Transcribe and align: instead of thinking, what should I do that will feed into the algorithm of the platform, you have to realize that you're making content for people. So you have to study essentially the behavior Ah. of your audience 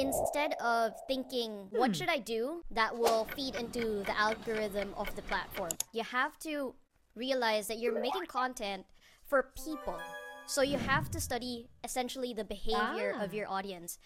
instead 0.00 0.54
of 0.54 0.92
thinking, 1.06 1.68
what 1.70 1.94
should 1.94 2.08
I 2.08 2.18
do 2.18 2.64
that 2.70 2.96
will 2.96 3.26
feed 3.36 3.54
into 3.56 4.02
the 4.04 4.16
algorithm 4.18 4.94
of 4.96 5.14
the 5.16 5.22
platform, 5.22 5.70
you 5.92 6.02
have 6.02 6.38
to 6.40 6.74
realize 7.14 7.68
that 7.68 7.78
you're 7.78 8.00
making 8.00 8.26
content 8.26 8.86
for 9.26 9.50
people. 9.64 9.98
So 10.46 10.62
you 10.62 10.78
have 10.78 11.10
to 11.12 11.20
study 11.20 11.68
essentially 11.84 12.34
the 12.34 12.42
behavior 12.44 13.14
Ah. 13.16 13.22
of 13.24 13.32
your 13.32 13.46
audience 13.48 13.98